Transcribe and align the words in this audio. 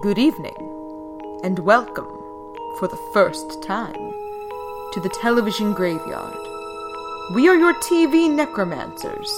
Good 0.00 0.18
evening, 0.18 0.56
and 1.44 1.60
welcome, 1.60 2.08
for 2.78 2.88
the 2.88 2.98
first 3.12 3.62
time, 3.62 4.12
to 4.92 5.00
the 5.00 5.14
television 5.20 5.72
graveyard. 5.72 6.36
We 7.34 7.46
are 7.48 7.54
your 7.54 7.74
TV 7.74 8.28
necromancers, 8.28 9.30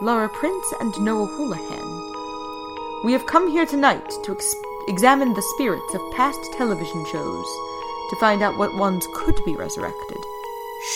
Laura 0.00 0.30
Prince 0.30 0.72
and 0.80 0.98
Noah 1.00 1.26
Houlihan. 1.26 3.02
We 3.04 3.12
have 3.12 3.26
come 3.26 3.50
here 3.50 3.66
tonight 3.66 4.08
to 4.24 4.32
ex- 4.32 4.54
examine 4.88 5.34
the 5.34 5.42
spirits 5.54 5.92
of 5.92 6.12
past 6.12 6.40
television 6.54 7.04
shows, 7.04 7.46
to 8.10 8.16
find 8.18 8.40
out 8.40 8.56
what 8.56 8.76
ones 8.76 9.06
could 9.12 9.38
be 9.44 9.56
resurrected, 9.56 10.24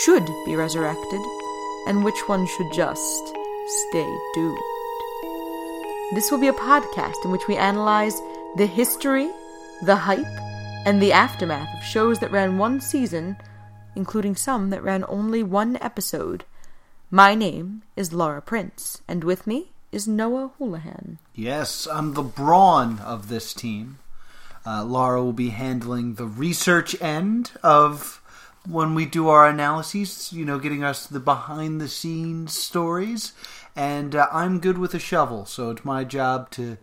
should 0.01 0.27
be 0.47 0.57
resurrected, 0.57 1.21
and 1.87 2.03
which 2.03 2.29
ones 2.29 2.49
should 2.49 2.73
just 2.73 3.35
stay 3.91 4.19
doomed. 4.33 4.59
This 6.15 6.31
will 6.31 6.39
be 6.39 6.49
a 6.49 6.55
podcast 6.55 7.25
in 7.25 7.31
which 7.31 7.47
we 7.47 7.57
analyze 7.57 8.23
the 8.55 8.67
history, 8.67 9.31
the 9.83 9.97
hype, 9.97 10.27
and 10.85 11.01
the 11.01 11.13
aftermath 11.13 11.75
of 11.75 11.83
shows 11.83 12.19
that 12.19 12.31
ran 12.31 12.59
one 12.59 12.83
season, 12.83 13.35
including 13.97 14.37
some 14.37 14.69
that 14.69 14.83
ran 14.83 15.07
only 15.09 15.43
one 15.43 15.79
episode. 15.81 16.45
My 17.11 17.35
name 17.35 17.83
is 17.97 18.13
Laura 18.13 18.43
Prince, 18.43 19.01
and 19.09 19.25
with 19.25 19.47
me 19.47 19.71
is 19.91 20.07
Noah 20.07 20.51
Houlihan. 20.59 21.19
Yes, 21.35 21.87
I'm 21.87 22.13
the 22.13 22.23
brawn 22.23 22.99
of 22.99 23.29
this 23.29 23.55
team. 23.55 23.99
Uh, 24.67 24.85
Laura 24.85 25.25
will 25.25 25.33
be 25.33 25.49
handling 25.49 26.15
the 26.15 26.27
research 26.27 27.01
end 27.01 27.53
of 27.63 28.21
when 28.69 28.95
we 28.95 29.07
do 29.07 29.29
our 29.29 29.49
analyses, 29.49 30.31
you 30.31 30.45
know, 30.45 30.59
getting 30.59 30.85
us 30.85 31.07
the 31.07 31.21
behind 31.21 31.81
the 31.81 31.89
scenes 31.89 32.55
stories. 32.57 33.33
And 33.75 34.15
uh, 34.15 34.29
I'm 34.31 34.61
good 34.61 34.77
with 34.77 34.93
a 34.93 34.99
shovel, 34.99 35.47
so 35.47 35.71
it's 35.71 35.87
my 35.87 36.05
job 36.05 36.51
to 36.51 36.77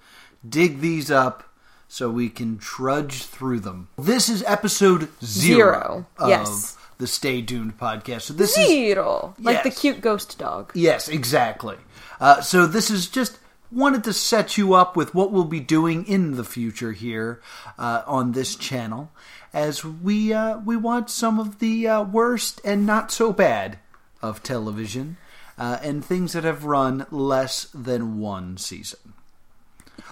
dig 0.48 0.80
these 0.80 1.12
up 1.12 1.48
so 1.89 2.09
we 2.09 2.29
can 2.29 2.57
trudge 2.59 3.23
through 3.23 3.59
them. 3.59 3.89
This 3.98 4.29
is 4.29 4.43
episode 4.43 5.09
zero, 5.26 5.65
Zero, 5.65 6.05
of 6.20 6.29
yes. 6.29 6.77
the 6.99 7.07
Stay 7.07 7.41
Doomed 7.41 7.77
podcast. 7.77 8.21
So 8.21 8.34
this 8.34 8.57
is 8.57 8.68
Zero! 8.68 9.35
Like 9.40 9.63
the 9.63 9.71
cute 9.71 9.99
ghost 9.99 10.37
dog. 10.37 10.71
Yes, 10.76 11.09
exactly. 11.09 11.76
Uh, 12.21 12.41
so 12.41 12.68
this 12.68 12.91
is 12.91 13.09
just 13.09 13.40
wanted 13.71 14.04
to 14.04 14.13
set 14.13 14.57
you 14.57 14.73
up 14.73 14.96
with 14.96 15.15
what 15.15 15.31
we'll 15.31 15.43
be 15.43 15.59
doing 15.59 16.05
in 16.07 16.37
the 16.37 16.43
future 16.43 16.91
here 16.91 17.41
uh, 17.77 18.03
on 18.05 18.31
this 18.31 18.55
channel, 18.55 19.12
as 19.51 19.84
we 19.84 20.31
uh, 20.31 20.59
we 20.59 20.77
watch 20.77 21.09
some 21.09 21.40
of 21.40 21.57
the 21.59 21.87
uh, 21.87 22.03
worst 22.03 22.62
and 22.63 22.85
not 22.85 23.12
so 23.12 23.34
bad 23.34 23.79
of 24.21 24.43
television, 24.43 25.18
uh, 25.57 25.79
and 25.81 26.05
things 26.05 26.34
that 26.34 26.43
have 26.43 26.65
run 26.65 27.07
less 27.09 27.65
than 27.74 28.20
one 28.20 28.57
season. 28.57 29.13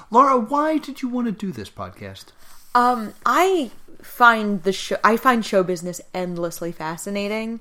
Laura, 0.09 0.37
why 0.37 0.77
did 0.77 1.01
you 1.01 1.09
want 1.09 1.27
to 1.27 1.31
do 1.31 1.51
this 1.51 1.69
podcast? 1.69 2.27
Um, 2.73 3.13
I 3.25 3.71
find 4.01 4.63
the 4.63 4.71
show 4.71 4.97
I 5.03 5.17
find 5.17 5.43
show 5.43 5.63
business 5.63 5.99
endlessly 6.13 6.71
fascinating, 6.71 7.59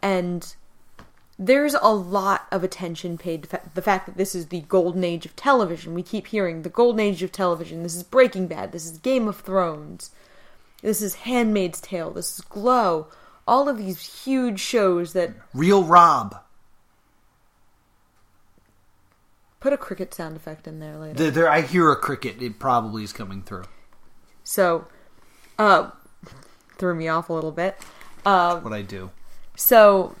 and 0.00 0.54
there's 1.38 1.74
a 1.74 1.92
lot 1.92 2.46
of 2.52 2.62
attention 2.62 3.18
paid 3.18 3.44
to 3.44 3.60
the 3.74 3.82
fact 3.82 4.06
that 4.06 4.16
this 4.16 4.34
is 4.34 4.46
the 4.46 4.60
golden 4.62 5.04
age 5.04 5.26
of 5.26 5.34
television. 5.36 5.94
We 5.94 6.02
keep 6.02 6.28
hearing 6.28 6.62
the 6.62 6.68
golden 6.68 7.00
age 7.00 7.22
of 7.22 7.32
television. 7.32 7.82
This 7.82 7.96
is 7.96 8.02
Breaking 8.02 8.46
Bad. 8.46 8.72
This 8.72 8.86
is 8.86 8.98
Game 8.98 9.28
of 9.28 9.40
Thrones. 9.40 10.10
This 10.82 11.02
is 11.02 11.14
Handmaid's 11.16 11.80
Tale. 11.80 12.10
This 12.12 12.38
is 12.38 12.44
Glow. 12.44 13.08
All 13.46 13.68
of 13.68 13.78
these 13.78 14.24
huge 14.24 14.60
shows 14.60 15.12
that 15.12 15.32
Real 15.52 15.84
Rob. 15.84 16.43
Put 19.64 19.72
a 19.72 19.78
cricket 19.78 20.12
sound 20.12 20.36
effect 20.36 20.68
in 20.68 20.78
there 20.78 20.98
later. 20.98 21.14
There, 21.14 21.30
there, 21.30 21.50
I 21.50 21.62
hear 21.62 21.90
a 21.90 21.96
cricket. 21.96 22.42
It 22.42 22.58
probably 22.58 23.02
is 23.02 23.14
coming 23.14 23.40
through. 23.40 23.64
So, 24.42 24.86
uh, 25.58 25.90
threw 26.76 26.94
me 26.94 27.08
off 27.08 27.30
a 27.30 27.32
little 27.32 27.50
bit. 27.50 27.74
Uh, 28.26 28.60
What 28.60 28.74
I 28.74 28.82
do. 28.82 29.10
So, 29.56 30.16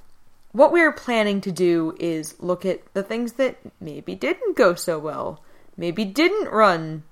what 0.52 0.72
we're 0.72 0.92
planning 0.92 1.42
to 1.42 1.52
do 1.52 1.94
is 2.00 2.40
look 2.40 2.64
at 2.64 2.80
the 2.94 3.02
things 3.02 3.34
that 3.34 3.58
maybe 3.80 4.14
didn't 4.14 4.56
go 4.56 4.74
so 4.74 4.98
well, 4.98 5.42
maybe 5.76 6.06
didn't 6.06 6.48
run 6.48 7.02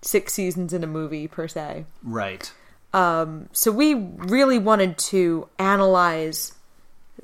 six 0.00 0.32
seasons 0.32 0.72
in 0.72 0.84
a 0.84 0.86
movie 0.86 1.26
per 1.26 1.48
se. 1.48 1.86
Right. 2.04 2.52
Um, 2.92 3.48
so 3.50 3.72
we 3.72 3.94
really 3.94 4.60
wanted 4.60 4.96
to 5.10 5.48
analyze 5.58 6.52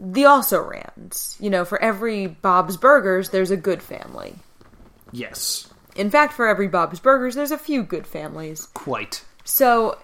the 0.01 0.25
also 0.25 0.61
rans. 0.63 1.37
You 1.39 1.51
know, 1.51 1.65
for 1.65 1.81
every 1.81 2.27
Bob's 2.27 2.77
Burgers, 2.77 3.31
there's 3.31 3.51
a 3.51 3.57
good 3.57 3.83
family. 3.83 4.35
Yes. 5.13 5.73
In 5.97 6.11
fact, 6.11 6.33
for 6.33 6.47
every 6.47 6.69
Bob's 6.69 7.01
Burgers, 7.01 7.35
there's 7.35 7.51
a 7.51 7.59
few 7.59 7.83
good 7.83 8.07
families. 8.07 8.67
Quite. 8.75 9.25
So 9.45 9.99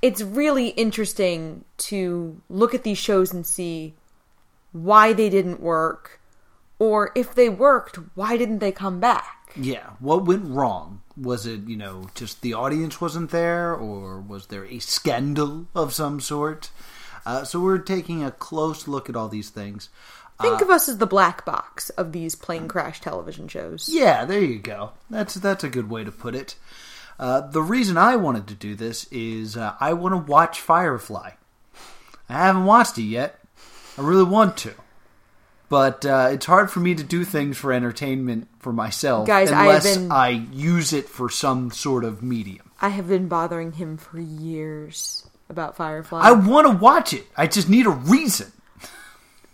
it's 0.00 0.22
really 0.22 0.68
interesting 0.68 1.64
to 1.78 2.40
look 2.48 2.74
at 2.74 2.82
these 2.82 2.98
shows 2.98 3.32
and 3.32 3.46
see 3.46 3.94
why 4.72 5.12
they 5.12 5.28
didn't 5.28 5.60
work, 5.60 6.20
or 6.78 7.12
if 7.14 7.34
they 7.34 7.48
worked, 7.48 7.96
why 8.14 8.36
didn't 8.36 8.58
they 8.60 8.72
come 8.72 9.00
back? 9.00 9.52
Yeah. 9.54 9.90
What 9.98 10.24
went 10.24 10.46
wrong? 10.46 11.02
Was 11.16 11.46
it, 11.46 11.60
you 11.66 11.76
know, 11.76 12.08
just 12.14 12.40
the 12.40 12.54
audience 12.54 13.00
wasn't 13.00 13.30
there, 13.30 13.74
or 13.74 14.20
was 14.20 14.46
there 14.46 14.64
a 14.64 14.78
scandal 14.78 15.66
of 15.74 15.92
some 15.92 16.20
sort? 16.20 16.70
Uh, 17.24 17.44
so 17.44 17.60
we're 17.60 17.78
taking 17.78 18.22
a 18.24 18.30
close 18.30 18.88
look 18.88 19.08
at 19.08 19.16
all 19.16 19.28
these 19.28 19.50
things. 19.50 19.88
Think 20.40 20.60
of 20.60 20.70
us 20.70 20.88
as 20.88 20.98
the 20.98 21.06
black 21.06 21.44
box 21.44 21.90
of 21.90 22.10
these 22.10 22.34
plane 22.34 22.66
crash 22.66 23.00
television 23.00 23.46
shows. 23.46 23.88
Yeah, 23.88 24.24
there 24.24 24.40
you 24.40 24.58
go. 24.58 24.90
That's 25.08 25.34
that's 25.34 25.62
a 25.62 25.68
good 25.68 25.88
way 25.88 26.02
to 26.02 26.10
put 26.10 26.34
it. 26.34 26.56
Uh, 27.18 27.42
the 27.42 27.62
reason 27.62 27.96
I 27.96 28.16
wanted 28.16 28.48
to 28.48 28.54
do 28.54 28.74
this 28.74 29.06
is 29.12 29.56
uh, 29.56 29.74
I 29.78 29.92
want 29.92 30.14
to 30.14 30.32
watch 30.32 30.60
Firefly. 30.60 31.32
I 32.28 32.32
haven't 32.32 32.64
watched 32.64 32.98
it 32.98 33.02
yet. 33.02 33.38
I 33.96 34.00
really 34.02 34.24
want 34.24 34.56
to, 34.58 34.74
but 35.68 36.04
uh, 36.04 36.30
it's 36.32 36.46
hard 36.46 36.70
for 36.72 36.80
me 36.80 36.94
to 36.96 37.04
do 37.04 37.24
things 37.24 37.56
for 37.58 37.72
entertainment 37.72 38.48
for 38.58 38.72
myself 38.72 39.26
Guys, 39.28 39.52
I 39.52 39.56
have 39.56 39.66
unless 39.66 39.96
been- 39.96 40.10
I 40.10 40.28
use 40.30 40.92
it 40.92 41.08
for 41.08 41.28
some 41.28 41.70
sort 41.70 42.02
of 42.04 42.20
medium. 42.22 42.70
I 42.80 42.88
have 42.88 43.06
been 43.06 43.28
bothering 43.28 43.72
him 43.72 43.96
for 43.96 44.18
years 44.18 45.28
about 45.52 45.76
Firefly. 45.76 46.20
I 46.20 46.32
want 46.32 46.66
to 46.66 46.72
watch 46.76 47.12
it. 47.12 47.26
I 47.36 47.46
just 47.46 47.68
need 47.68 47.86
a 47.86 47.90
reason. 47.90 48.50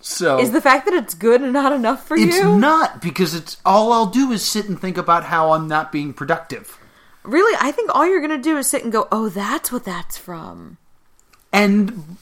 So 0.00 0.38
is 0.38 0.52
the 0.52 0.60
fact 0.60 0.86
that 0.86 0.94
it's 0.94 1.12
good 1.12 1.42
and 1.42 1.52
not 1.52 1.72
enough 1.72 2.06
for 2.06 2.14
it's 2.14 2.22
you? 2.36 2.52
It's 2.52 2.60
not 2.60 3.02
because 3.02 3.34
it's 3.34 3.56
all 3.64 3.92
I'll 3.92 4.06
do 4.06 4.30
is 4.30 4.46
sit 4.46 4.68
and 4.68 4.80
think 4.80 4.96
about 4.96 5.24
how 5.24 5.52
I'm 5.52 5.66
not 5.66 5.90
being 5.90 6.14
productive. 6.14 6.78
really, 7.24 7.58
I 7.60 7.72
think 7.72 7.90
all 7.92 8.06
you're 8.06 8.20
gonna 8.20 8.38
do 8.38 8.56
is 8.56 8.68
sit 8.68 8.84
and 8.84 8.92
go, 8.92 9.08
"Oh, 9.10 9.28
that's 9.28 9.72
what 9.72 9.84
that's 9.84 10.16
from." 10.16 10.78
and 11.52 12.16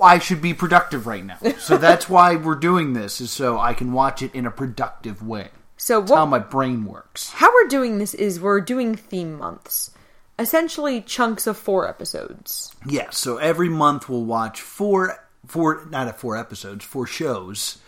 I 0.00 0.20
should 0.20 0.40
be 0.40 0.54
productive 0.54 1.06
right 1.06 1.24
now. 1.24 1.38
So 1.58 1.76
that's 1.86 2.08
why 2.08 2.36
we're 2.36 2.54
doing 2.54 2.92
this, 2.92 3.20
is 3.20 3.30
so 3.32 3.58
I 3.58 3.74
can 3.74 3.92
watch 3.92 4.22
it 4.22 4.32
in 4.34 4.46
a 4.46 4.50
productive 4.52 5.20
way. 5.22 5.48
So 5.76 6.00
That's 6.00 6.12
how 6.12 6.24
my 6.26 6.38
brain 6.38 6.84
works. 6.84 7.30
how 7.32 7.52
we're 7.52 7.68
doing 7.68 7.98
this 7.98 8.14
is 8.14 8.40
we're 8.40 8.60
doing 8.60 8.94
theme 8.94 9.36
months, 9.38 9.90
essentially 10.38 11.00
chunks 11.00 11.46
of 11.46 11.56
four 11.56 11.88
episodes. 11.88 12.74
Yeah, 12.86 13.10
so 13.10 13.38
every 13.38 13.68
month 13.68 14.08
we'll 14.08 14.24
watch 14.24 14.60
four, 14.60 15.16
four, 15.46 15.86
not 15.90 16.18
four 16.18 16.36
episodes, 16.36 16.84
four 16.84 17.06
shows 17.06 17.78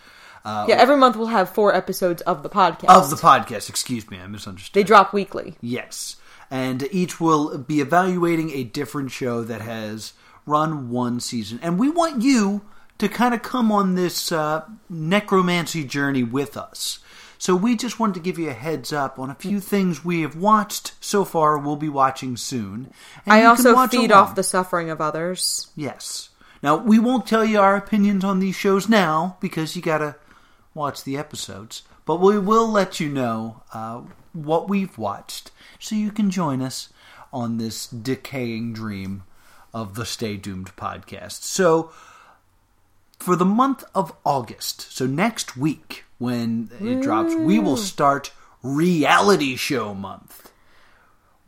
Uh, 0.44 0.64
yeah, 0.68 0.76
every 0.76 0.96
month 0.96 1.16
we'll 1.16 1.26
have 1.28 1.50
four 1.54 1.74
episodes 1.74 2.22
of 2.22 2.42
the 2.42 2.48
podcast. 2.48 2.88
of 2.88 3.10
the 3.10 3.16
podcast. 3.16 3.68
Excuse 3.68 4.10
me, 4.10 4.18
I 4.18 4.26
misunderstood. 4.26 4.72
they 4.74 4.82
drop 4.82 5.12
weekly. 5.12 5.54
Yes. 5.60 6.16
And 6.50 6.88
each 6.90 7.20
will 7.20 7.58
be 7.58 7.80
evaluating 7.80 8.50
a 8.50 8.64
different 8.64 9.10
show 9.12 9.44
that 9.44 9.60
has 9.60 10.14
run 10.46 10.88
one 10.90 11.20
season. 11.20 11.60
And 11.62 11.78
we 11.78 11.90
want 11.90 12.22
you 12.22 12.62
to 12.98 13.08
kind 13.08 13.34
of 13.34 13.42
come 13.42 13.70
on 13.70 13.94
this 13.94 14.32
uh, 14.32 14.64
necromancy 14.88 15.84
journey 15.84 16.22
with 16.24 16.56
us. 16.56 16.98
So 17.40 17.56
we 17.56 17.74
just 17.74 17.98
wanted 17.98 18.16
to 18.16 18.20
give 18.20 18.38
you 18.38 18.50
a 18.50 18.52
heads 18.52 18.92
up 18.92 19.18
on 19.18 19.30
a 19.30 19.34
few 19.34 19.60
things 19.60 20.04
we 20.04 20.20
have 20.20 20.36
watched 20.36 20.92
so 21.00 21.24
far, 21.24 21.56
we'll 21.56 21.74
be 21.74 21.88
watching 21.88 22.36
soon. 22.36 22.92
And 23.24 23.32
I 23.32 23.44
also 23.44 23.74
feed 23.86 24.10
along. 24.10 24.22
off 24.22 24.34
the 24.34 24.42
suffering 24.42 24.90
of 24.90 25.00
others. 25.00 25.68
Yes. 25.74 26.28
Now, 26.62 26.76
we 26.76 26.98
won't 26.98 27.26
tell 27.26 27.42
you 27.42 27.58
our 27.58 27.76
opinions 27.76 28.24
on 28.24 28.40
these 28.40 28.56
shows 28.56 28.90
now 28.90 29.38
because 29.40 29.74
you 29.74 29.80
gotta 29.80 30.16
watch 30.74 31.02
the 31.02 31.16
episodes. 31.16 31.80
But 32.04 32.16
we 32.16 32.38
will 32.38 32.70
let 32.70 33.00
you 33.00 33.08
know 33.08 33.62
uh, 33.72 34.02
what 34.34 34.68
we've 34.68 34.98
watched 34.98 35.50
so 35.78 35.94
you 35.94 36.12
can 36.12 36.30
join 36.30 36.60
us 36.60 36.90
on 37.32 37.56
this 37.56 37.86
decaying 37.86 38.74
dream 38.74 39.22
of 39.72 39.94
the 39.94 40.04
Stay 40.04 40.36
Doomed 40.36 40.76
podcast. 40.76 41.42
So, 41.44 41.90
for 43.18 43.34
the 43.34 43.46
month 43.46 43.82
of 43.94 44.14
August, 44.26 44.92
so 44.92 45.06
next 45.06 45.56
week 45.56 46.04
when 46.20 46.70
it 46.80 47.00
drops, 47.00 47.34
we 47.34 47.58
will 47.58 47.78
start 47.78 48.30
Reality 48.62 49.56
Show 49.56 49.94
Month. 49.94 50.52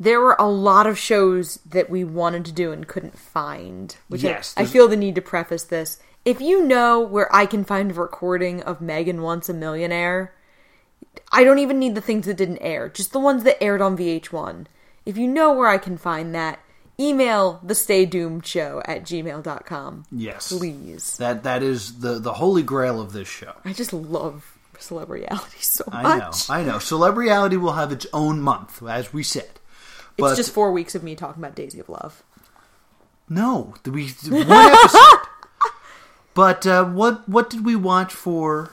There 0.01 0.19
were 0.19 0.35
a 0.39 0.49
lot 0.49 0.87
of 0.87 0.99
shows 0.99 1.57
that 1.59 1.91
we 1.91 2.05
wanted 2.05 2.47
to 2.47 2.53
do 2.53 2.73
and 2.73 2.89
couldn't 2.89 3.19
find. 3.19 3.95
Which 4.09 4.23
Yes, 4.23 4.55
I, 4.57 4.63
I 4.63 4.65
feel 4.65 4.89
the 4.89 4.97
need 4.97 5.15
to 5.17 5.21
preface 5.21 5.65
this. 5.65 6.01
If 6.25 6.41
you 6.41 6.65
know 6.67 7.01
where 7.01 7.33
I 7.35 7.45
can 7.45 7.65
find 7.65 7.91
a 7.91 7.95
recording 7.95 8.63
of 8.63 8.81
Megan 8.81 9.21
Wants 9.21 9.51
a 9.51 9.55
Millionaire, 9.55 10.35
I 11.31 11.45
don't 11.45 11.59
even 11.59 11.79
need 11.79 11.95
the 11.95 12.01
things 12.01 12.25
that 12.25 12.39
didn't 12.39 12.59
air, 12.59 12.89
just 12.89 13.13
the 13.13 13.21
ones 13.21 13.45
that 13.45 13.63
aired 13.63 13.83
on 13.83 13.99
VH1. 13.99 14.67
If 15.05 15.19
you 15.19 15.29
know 15.29 15.53
where 15.53 15.69
I 15.69 15.77
can 15.77 15.99
find 15.99 16.35
that, 16.35 16.61
email 16.99 17.61
the 17.63 17.75
Stay 17.75 18.07
Doomed 18.07 18.47
Show 18.47 18.81
at 18.87 19.03
gmail.com. 19.03 20.07
Yes. 20.11 20.49
Please. 20.51 21.19
That 21.19 21.43
that 21.43 21.63
is 21.63 22.01
the 22.01 22.19
the 22.19 22.35
holy 22.35 22.63
grail 22.63 23.03
of 23.03 23.13
this 23.13 23.29
show. 23.29 23.53
I 23.67 23.75
just 23.75 23.93
love 23.93 24.52
celebrity 24.83 25.25
reality 25.27 25.57
so 25.61 25.85
much. 25.91 26.05
I 26.05 26.19
know. 26.19 26.31
I 26.51 26.63
know. 26.65 26.79
Celebrity 26.79 27.29
reality 27.31 27.57
will 27.57 27.73
have 27.73 27.93
its 27.93 28.07
own 28.13 28.41
month, 28.41 28.83
as 28.83 29.13
we 29.13 29.23
said. 29.23 29.51
But 30.19 30.29
It's 30.33 30.37
just 30.37 30.53
four 30.53 30.73
weeks 30.73 30.95
of 30.95 31.03
me 31.03 31.15
talking 31.15 31.43
about 31.43 31.55
Daisy 31.55 31.81
of 31.81 31.89
Love. 31.89 32.23
no, 33.29 33.75
we 33.87 34.09
one 34.29 34.47
episode. 34.51 35.19
but 36.35 36.67
uh, 36.67 36.85
what 36.85 37.29
what 37.29 37.49
did 37.51 37.65
we 37.65 37.77
watch 37.77 38.13
for 38.13 38.71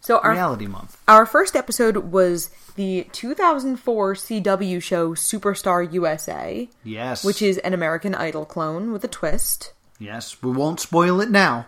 So 0.00 0.18
our 0.18 0.32
reality 0.32 0.66
month? 0.66 1.00
our 1.08 1.26
first 1.26 1.54
episode 1.56 1.96
was 1.98 2.50
the 2.76 3.06
2004 3.12 4.14
CW 4.14 4.82
show 4.82 5.10
Superstar 5.14 5.92
USA, 5.92 6.68
Yes, 6.82 7.24
which 7.24 7.40
is 7.42 7.58
an 7.58 7.72
American 7.74 8.14
Idol 8.14 8.44
clone 8.44 8.90
with 8.92 9.04
a 9.04 9.08
twist. 9.08 9.72
yes. 9.98 10.42
We 10.42 10.50
won't 10.50 10.80
spoil 10.80 11.20
it 11.20 11.30
now, 11.30 11.66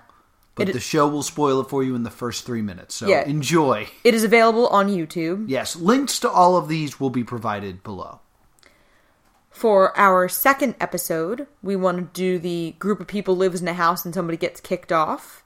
but 0.56 0.68
It- 0.68 0.72
the 0.72 0.80
show 0.80 1.06
will 1.06 1.22
spoil 1.22 1.60
it 1.60 1.68
for 1.68 1.84
you 1.84 1.94
in 1.94 2.02
the 2.02 2.10
first 2.10 2.44
three 2.44 2.62
minutes. 2.62 2.96
So 2.96 3.06
Yeah. 3.06 3.22
enjoy. 3.24 3.88
It 4.02 4.14
is 4.14 4.24
available 4.24 4.66
on 4.68 4.88
YouTube. 4.88 5.44
Yes, 5.48 5.76
links 5.76 6.18
to 6.20 6.30
all 6.30 6.56
of 6.56 6.66
these 6.66 6.98
will 6.98 7.10
be 7.10 7.22
provided 7.22 7.82
below. 7.84 8.18
For 9.50 9.96
our 9.98 10.28
second 10.28 10.74
episode, 10.80 11.46
we 11.62 11.76
want 11.76 11.96
to 11.98 12.20
do 12.20 12.38
the 12.38 12.74
group 12.78 13.00
of 13.00 13.06
people 13.06 13.36
lives 13.36 13.62
in 13.62 13.68
a 13.68 13.74
house 13.74 14.04
and 14.04 14.12
somebody 14.12 14.36
gets 14.36 14.60
kicked 14.60 14.92
off. 14.92 15.42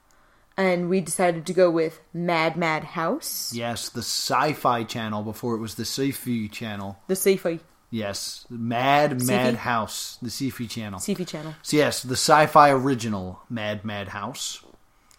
And 0.57 0.89
we 0.89 0.99
decided 0.99 1.45
to 1.45 1.53
go 1.53 1.71
with 1.71 2.01
Mad 2.13 2.57
Mad 2.57 2.83
House. 2.83 3.53
Yes, 3.55 3.87
the 3.87 4.01
Sci-Fi 4.01 4.83
Channel 4.83 5.23
before 5.23 5.55
it 5.55 5.59
was 5.59 5.75
the 5.75 5.85
Sci-Fi 5.85 6.47
Channel. 6.51 6.97
The 7.07 7.15
sci-fi, 7.15 7.59
Yes, 7.89 8.45
Mad 8.49 9.21
Sci-Fi? 9.21 9.33
Mad 9.33 9.55
House, 9.55 10.17
the 10.21 10.29
Sci-Fi 10.29 10.65
Channel. 10.67 10.99
sci-fi 10.99 11.23
channel, 11.23 11.55
So 11.61 11.77
yes, 11.77 12.03
the 12.03 12.15
Sci-Fi 12.15 12.69
original 12.69 13.41
Mad 13.49 13.83
Mad 13.85 14.09
House. 14.09 14.61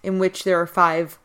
In 0.02 0.18
which 0.18 0.44
there 0.44 0.60
are 0.60 0.66
five 0.66 1.18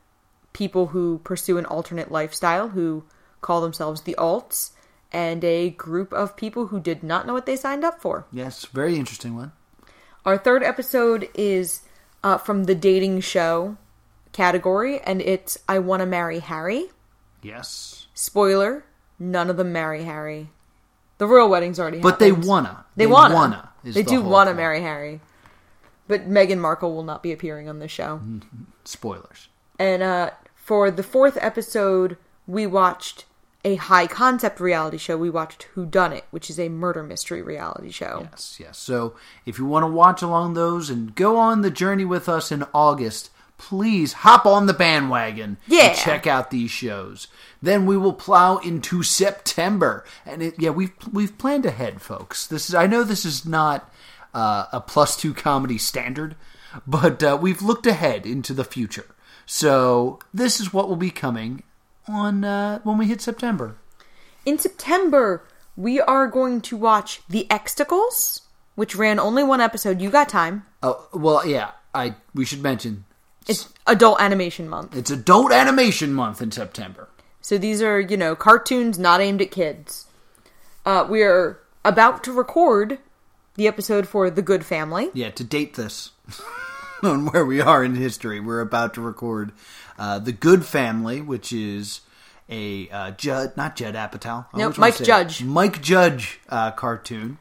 people 0.54 0.88
who 0.88 1.20
pursue 1.24 1.58
an 1.58 1.66
alternate 1.66 2.12
lifestyle 2.12 2.70
who 2.70 3.04
call 3.42 3.62
themselves 3.62 4.02
the 4.02 4.16
Alts, 4.18 4.72
and 5.12 5.44
a 5.44 5.70
group 5.70 6.12
of 6.12 6.36
people 6.36 6.68
who 6.68 6.80
did 6.80 7.04
not 7.04 7.26
know 7.26 7.34
what 7.34 7.46
they 7.46 7.56
signed 7.56 7.84
up 7.86 8.02
for. 8.02 8.26
Yes, 8.32 8.66
very 8.66 8.98
interesting 8.98 9.36
one. 9.36 9.52
Our 10.26 10.38
third 10.38 10.64
episode 10.64 11.30
is 11.34 11.82
uh, 12.24 12.38
from 12.38 12.66
the 12.66 12.76
dating 12.76 13.22
show 13.22 13.78
category, 14.34 15.00
and 15.00 15.22
it's 15.22 15.58
I 15.70 15.80
Want 15.80 16.02
to 16.02 16.06
Marry 16.06 16.40
Harry. 16.40 16.88
Yes, 17.42 18.08
Spoiler: 18.14 18.84
None 19.20 19.50
of 19.50 19.58
them 19.58 19.72
marry 19.72 20.04
Harry. 20.04 20.50
The 21.20 21.28
royal 21.28 21.50
wedding's 21.50 21.80
already 21.80 22.00
but 22.00 22.20
they 22.20 22.32
wanna. 22.32 22.86
They, 22.96 23.08
wanna. 23.08 23.34
wanna. 23.34 23.70
they 23.84 23.92
the 23.92 24.04
do 24.04 24.22
wanna 24.22 24.52
thing. 24.52 24.58
marry 24.58 24.82
Harry. 24.82 25.22
But 26.08 26.30
Meghan 26.30 26.60
Markle 26.60 26.94
will 26.96 27.04
not 27.04 27.22
be 27.24 27.32
appearing 27.32 27.68
on 27.68 27.80
the 27.80 27.88
show. 27.88 28.22
Spoilers. 28.86 29.50
And 29.80 30.02
uh, 30.02 30.32
for 30.56 30.90
the 30.90 31.04
fourth 31.04 31.38
episode, 31.42 32.18
we 32.48 32.66
watched 32.66 33.26
a 33.66 33.76
high 33.76 34.08
concept 34.08 34.60
reality 34.60 34.98
show. 34.98 35.18
We 35.18 35.30
watched 35.30 35.68
Whodunnit, 35.76 36.22
which 36.32 36.50
is 36.50 36.60
a 36.60 36.70
murder 36.70 37.04
mystery 37.04 37.42
reality 37.42 37.92
show. 37.92 38.28
Yes, 38.32 38.58
yes. 38.60 38.78
So 38.78 39.16
if 39.46 39.58
you 39.60 39.66
want 39.66 39.84
to 39.84 39.88
watch 39.92 40.22
along 40.22 40.54
those 40.54 40.90
and 40.90 41.14
go 41.16 41.38
on 41.38 41.62
the 41.62 41.72
journey 41.72 42.06
with 42.06 42.30
us 42.30 42.52
in 42.52 42.64
August, 42.74 43.30
please 43.58 44.14
hop 44.14 44.46
on 44.46 44.68
the 44.68 44.74
bandwagon 44.74 45.58
Yeah. 45.68 45.88
and 45.88 45.98
check 45.98 46.26
out 46.28 46.50
these 46.52 46.72
shows. 46.72 47.28
Then 47.62 47.86
we 47.86 47.98
will 47.98 48.14
plow 48.14 48.58
into 48.58 49.04
September, 49.04 50.06
and 50.26 50.42
it, 50.44 50.56
yeah, 50.60 50.70
we've 50.70 50.94
we've 51.12 51.38
planned 51.38 51.66
ahead, 51.66 52.02
folks. 52.02 52.46
This 52.48 52.70
is 52.70 52.76
I 52.76 52.86
know 52.88 53.04
this 53.04 53.26
is 53.26 53.46
not 53.46 53.92
uh, 54.38 54.68
a 54.72 54.80
plus 54.80 55.18
two 55.18 55.34
comedy 55.34 55.80
standard, 55.80 56.36
but 56.86 57.24
uh, 57.24 57.38
we've 57.42 57.64
looked 57.64 57.88
ahead 57.88 58.26
into 58.26 58.54
the 58.54 58.64
future. 58.64 59.08
So 59.48 60.20
this 60.32 60.60
is 60.60 60.72
what 60.72 60.88
will 60.88 60.96
be 60.96 61.10
coming 61.10 61.64
on 62.08 62.44
uh, 62.44 62.80
when 62.84 62.98
we 63.00 63.08
hit 63.08 63.22
September. 63.22 63.78
In 64.46 64.60
September, 64.60 65.44
we 65.76 66.00
are 66.00 66.28
going 66.28 66.62
to 66.62 66.78
watch 66.78 67.22
The 67.28 67.48
Exticles, 67.50 68.42
which 68.76 68.96
ran 68.96 69.20
only 69.20 69.44
one 69.44 69.60
episode. 69.60 70.02
You 70.02 70.12
got 70.12 70.30
time. 70.30 70.66
Oh 70.84 71.08
well, 71.14 71.46
yeah. 71.46 71.72
I 71.96 72.16
we 72.36 72.46
should 72.46 72.62
mention 72.62 73.06
It's 73.48 73.74
adult 73.88 74.22
animation 74.22 74.70
month. 74.70 74.96
It's 74.96 75.10
Adult 75.10 75.52
Animation 75.52 76.14
Month 76.14 76.42
in 76.42 76.52
September. 76.52 77.10
So 77.42 77.58
these 77.58 77.82
are, 77.82 78.00
you 78.00 78.18
know, 78.18 78.36
cartoons 78.36 79.00
not 79.00 79.22
aimed 79.22 79.42
at 79.42 79.52
kids. 79.52 80.06
Uh, 80.86 81.08
we 81.10 81.24
are 81.24 81.60
about 81.84 82.24
to 82.26 82.32
record 82.32 83.00
the 83.58 83.68
episode 83.68 84.08
for 84.08 84.30
The 84.30 84.42
Goode 84.42 84.66
Family. 84.66 85.10
Yeah, 85.14 85.32
to 85.32 85.44
date 85.44 85.74
this 85.76 86.12
on 87.04 87.26
where 87.28 87.46
we 87.46 87.60
are 87.60 87.84
in 87.84 87.96
history, 87.96 88.40
we're 88.40 88.62
about 88.62 88.94
to 88.94 89.02
record 89.02 89.52
uh, 90.00 90.20
The 90.20 90.32
Goode 90.32 90.66
Family, 90.66 91.22
which 91.22 91.52
is 91.52 92.02
a 92.50 92.88
uh, 92.90 93.12
Judd, 93.12 93.58
not 93.58 93.76
Judd 93.76 93.96
Apatow. 93.96 94.46
I 94.54 94.58
Nope, 94.58 94.78
Mike 94.78 94.94
say 94.96 95.04
it. 95.04 95.08
Judge. 95.08 95.44
Mike 95.44 95.82
Judge 95.82 96.40
uh, 96.50 96.72
cartoon. 96.72 97.40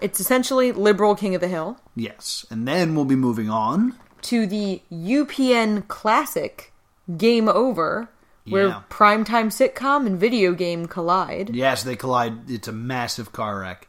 It's 0.00 0.20
essentially 0.20 0.72
liberal 0.72 1.14
King 1.14 1.34
of 1.34 1.40
the 1.42 1.48
Hill 1.48 1.78
Yes, 1.96 2.46
and 2.50 2.66
then 2.68 2.94
we'll 2.94 3.04
be 3.04 3.16
moving 3.16 3.50
on. 3.50 3.96
to 4.22 4.46
the 4.46 4.80
UPN 4.92 5.88
classic 5.88 6.72
Game 7.16 7.48
Over, 7.48 8.08
where 8.48 8.68
Yeah. 8.68 8.82
primetime 8.88 9.48
sitcom 9.48 10.06
and 10.06 10.18
video 10.18 10.52
game 10.54 10.86
collide. 10.86 11.50
Yes, 11.54 11.82
they 11.82 11.96
collide. 11.96 12.48
It's 12.50 12.68
a 12.68 12.72
massive 12.72 13.32
car 13.32 13.60
wreck, 13.60 13.88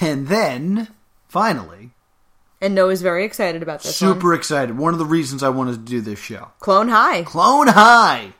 and 0.00 0.28
then 0.28 0.88
finally, 1.28 1.90
And 2.60 2.74
Noah's 2.74 3.02
very 3.02 3.24
excited 3.24 3.62
about 3.62 3.82
this 3.82 3.96
super 3.96 4.28
one. 4.30 4.36
excited. 4.38 4.78
One 4.78 4.92
of 4.92 4.98
the 4.98 5.04
reasons 5.06 5.42
I 5.42 5.48
wanted 5.48 5.72
to 5.72 5.78
do 5.90 6.00
this 6.00 6.18
show, 6.18 6.52
Clone 6.60 6.88
High, 6.88 7.22
Clone 7.24 7.68
High. 7.68 8.32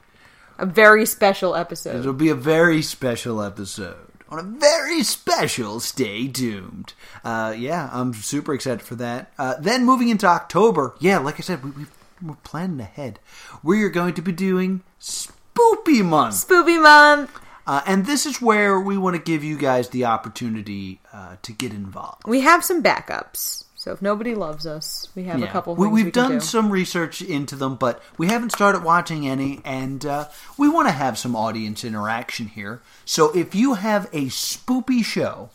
a 0.59 0.67
very 0.67 1.07
special 1.07 1.55
episode. 1.57 1.97
It'll 1.99 2.13
be 2.13 2.29
a 2.29 2.35
very 2.35 2.83
special 2.83 3.43
episode. 3.43 3.97
On 4.29 4.39
a 4.39 4.43
very 4.43 5.03
special 5.03 5.79
Stay 5.79 6.27
Doomed. 6.27 6.95
Uh, 7.23 7.55
yeah, 7.57 7.91
I'm 7.93 8.15
super 8.15 8.55
excited 8.55 8.81
for 8.81 8.95
that. 8.95 9.31
Uh, 9.39 9.57
then 9.61 9.85
moving 9.85 10.09
into 10.09 10.27
October, 10.27 10.95
yeah, 11.01 11.19
like 11.19 11.35
I 11.39 11.43
said, 11.43 11.63
we, 11.63 11.71
we, 11.73 11.85
we're 12.23 12.37
planning 12.37 12.81
ahead. 12.81 13.19
We 13.63 13.83
are 13.83 13.91
going 13.91 14.15
to 14.15 14.23
be 14.23 14.33
doing 14.33 14.83
Spoopy 14.99 16.03
Month. 16.03 16.49
Spoopy 16.49 16.81
month. 16.83 17.39
Uh, 17.67 17.81
and 17.87 18.07
this 18.07 18.27
is 18.27 18.43
where 18.43 18.81
we 18.81 18.99
want 18.99 19.17
to 19.17 19.23
give 19.23 19.45
you 19.45 19.57
guys 19.57 19.89
the 19.91 20.05
opportunity 20.05 21.01
uh, 21.13 21.37
to 21.43 21.53
get 21.53 21.73
involved. 21.73 22.27
We 22.27 22.41
have 22.41 22.65
some 22.65 22.83
backups, 22.83 23.65
so 23.77 23.93
if 23.93 24.01
nobody 24.01 24.35
loves 24.35 24.65
us, 24.65 25.09
we 25.17 25.25
have 25.25 25.43
a 25.43 25.47
couple. 25.49 25.75
we, 25.75 25.89
we've 25.89 26.07
we 26.07 26.11
can 26.13 26.23
done 26.23 26.33
do. 26.35 26.41
some 26.41 26.71
research 26.71 27.21
into 27.21 27.57
them, 27.57 27.75
but 27.75 28.03
we 28.17 28.29
haven't 28.29 28.51
started 28.51 28.85
watching 28.85 29.27
any, 29.27 29.61
and 29.65 30.07
uh, 30.07 30.29
we 30.57 30.69
want 30.69 30.87
to 30.89 30.93
have 30.93 31.19
some 31.19 31.35
audience 31.35 31.85
interaction 31.85 32.47
here. 32.47 32.81
So 33.05 33.37
if 33.37 33.55
you 33.55 33.75
have 33.75 34.07
a 34.13 34.27
spoopy 34.27 35.05
show, 35.05 35.51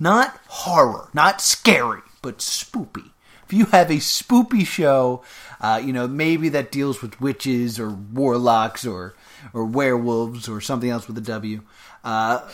not 0.00 0.38
horror, 0.48 1.08
not 1.12 1.40
scary, 1.40 2.00
but 2.22 2.38
spoopy. 2.38 3.10
If 3.52 3.58
you 3.58 3.66
have 3.66 3.90
a 3.90 3.96
spoopy 3.96 4.66
show, 4.66 5.24
uh, 5.60 5.78
you 5.84 5.92
know 5.92 6.08
maybe 6.08 6.48
that 6.48 6.72
deals 6.72 7.02
with 7.02 7.20
witches 7.20 7.78
or 7.78 7.90
warlocks 7.90 8.86
or 8.86 9.14
or 9.52 9.66
werewolves 9.66 10.48
or 10.48 10.62
something 10.62 10.88
else 10.88 11.06
with 11.06 11.18
a 11.18 11.20
W. 11.20 11.60
Uh, 12.02 12.48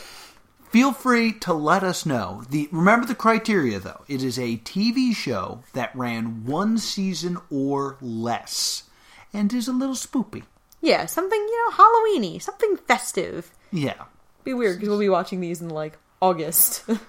feel 0.71 0.93
free 0.93 1.35
to 1.35 1.55
let 1.55 1.85
us 1.85 2.05
know. 2.05 2.43
The 2.51 2.69
remember 2.73 3.07
the 3.07 3.15
criteria 3.15 3.79
though. 3.79 4.03
It 4.09 4.25
is 4.25 4.41
a 4.41 4.57
TV 4.57 5.15
show 5.15 5.63
that 5.73 5.95
ran 5.95 6.45
one 6.45 6.79
season 6.79 7.39
or 7.49 7.97
less 8.01 8.83
and 9.33 9.53
is 9.53 9.69
a 9.69 9.73
little 9.73 9.95
spoopy. 9.95 10.43
Yeah, 10.81 11.07
something 11.07 11.39
you 11.39 11.71
know, 11.71 11.77
Halloweeny, 11.77 12.43
something 12.43 12.77
festive. 12.89 13.53
Yeah. 13.71 14.07
Be 14.43 14.53
weird 14.53 14.79
because 14.79 14.89
we'll 14.89 14.99
be 14.99 15.09
watching 15.09 15.39
these 15.41 15.61
in 15.61 15.69
like 15.69 15.97
August. 16.21 16.83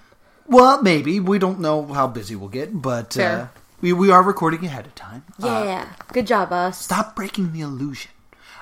Well, 0.46 0.82
maybe 0.82 1.20
we 1.20 1.38
don't 1.38 1.60
know 1.60 1.86
how 1.86 2.08
busy 2.08 2.34
we'll 2.34 2.48
get, 2.48 2.82
but 2.82 3.16
uh. 3.16 3.46
We 3.80 3.92
we 3.92 4.10
are 4.10 4.22
recording 4.22 4.64
ahead 4.64 4.86
of 4.86 4.94
time. 4.94 5.24
yeah, 5.64 5.88
good 6.12 6.26
job, 6.26 6.52
us. 6.52 6.82
Stop 6.82 7.16
breaking 7.16 7.52
the 7.52 7.60
illusion. 7.60 8.10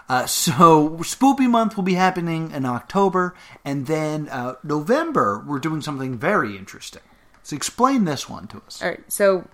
Uh, 0.08 0.24
so 0.26 0.90
Spoopy 1.00 1.48
Month 1.48 1.76
will 1.76 1.84
be 1.84 1.94
happening 1.94 2.50
in 2.50 2.64
October, 2.64 3.34
and 3.64 3.86
then 3.86 4.28
uh, 4.30 4.54
November 4.62 5.44
we're 5.46 5.58
doing 5.58 5.82
something 5.82 6.16
very 6.16 6.56
interesting. 6.56 7.02
So 7.42 7.56
explain 7.56 8.04
this 8.04 8.28
one 8.28 8.46
to 8.48 8.62
us. 8.66 8.82
All 8.82 8.88
right, 8.88 9.12
so 9.12 9.46